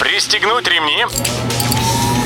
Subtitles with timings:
[0.00, 1.04] Пристегнуть ремни.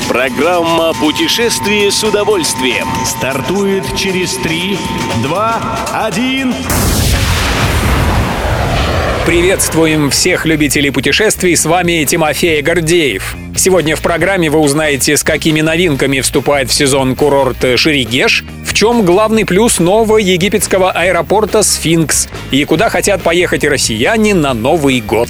[0.07, 2.87] Программа «Путешествие с удовольствием».
[3.03, 4.77] Стартует через 3,
[5.23, 5.61] 2,
[6.05, 6.53] 1.
[9.25, 13.35] Приветствуем всех любителей путешествий, с вами Тимофей Гордеев.
[13.57, 19.03] Сегодня в программе вы узнаете, с какими новинками вступает в сезон курорт Шерегеш, в чем
[19.03, 25.29] главный плюс нового египетского аэропорта «Сфинкс» и куда хотят поехать россияне на Новый год.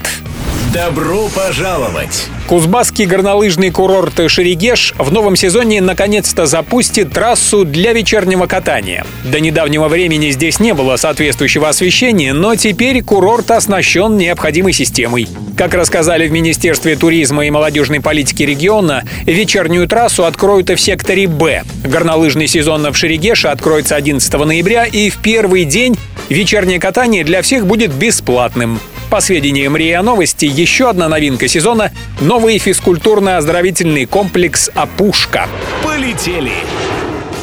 [0.74, 2.30] Добро пожаловать!
[2.48, 9.06] Кузбасский горнолыжный курорт Шерегеш в новом сезоне наконец-то запустит трассу для вечернего катания.
[9.24, 15.28] До недавнего времени здесь не было соответствующего освещения, но теперь курорт оснащен необходимой системой.
[15.56, 21.28] Как рассказали в Министерстве туризма и молодежной политики региона, вечернюю трассу откроют и в секторе
[21.28, 21.62] «Б».
[21.84, 25.96] Горнолыжный сезон в Шерегеше откроется 11 ноября, и в первый день
[26.30, 28.80] вечернее катание для всех будет бесплатным.
[29.14, 35.48] По сведениям РИА Новости, еще одна новинка сезона— новый физкультурно-оздоровительный комплекс «Опушка».
[35.84, 36.54] Полетели!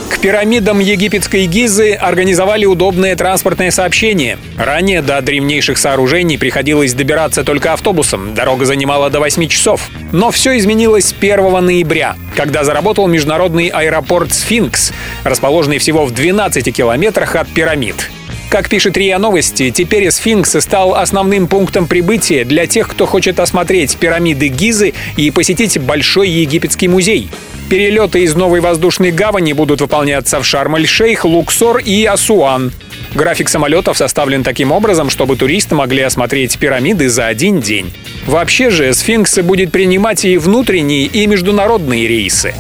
[0.08, 4.36] К пирамидам египетской Гизы организовали удобное транспортное сообщение.
[4.58, 8.34] Ранее до древнейших сооружений приходилось добираться только автобусом.
[8.34, 9.90] Дорога занимала до 8 часов.
[10.10, 17.36] Но все изменилось 1 ноября, когда заработал международный аэропорт «Сфинкс», расположенный всего в 12 километрах
[17.36, 18.10] от пирамид.
[18.50, 23.96] Как пишет РИА Новости, теперь сфинкс стал основным пунктом прибытия для тех, кто хочет осмотреть
[23.96, 27.30] пирамиды Гизы и посетить Большой египетский музей.
[27.68, 32.72] Перелеты из новой воздушной гавани будут выполняться в Шарм-эль-Шейх, Луксор и Асуан.
[33.14, 37.92] График самолетов составлен таким образом, чтобы туристы могли осмотреть пирамиды за один день.
[38.26, 42.52] Вообще же сфинкс будет принимать и внутренние, и международные рейсы.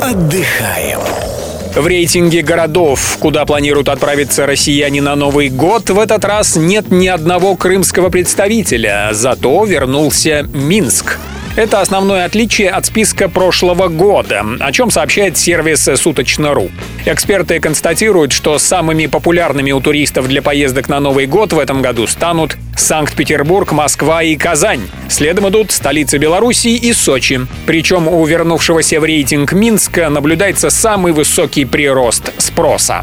[0.00, 1.00] Отдыхаем.
[1.76, 7.06] В рейтинге городов, куда планируют отправиться россияне на Новый год, в этот раз нет ни
[7.06, 11.18] одного крымского представителя, зато вернулся Минск.
[11.56, 16.70] Это основное отличие от списка прошлого года, о чем сообщает сервис «Суточно.ру».
[17.06, 22.06] Эксперты констатируют, что самыми популярными у туристов для поездок на Новый год в этом году
[22.06, 24.82] станут Санкт-Петербург, Москва и Казань.
[25.08, 27.40] Следом идут столицы Беларуси и Сочи.
[27.64, 33.02] Причем у вернувшегося в рейтинг Минска наблюдается самый высокий прирост спроса.